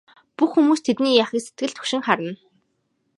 [0.37, 2.33] Бүх хүмүүс тэдний яахыг сэтгэл түгшин харна.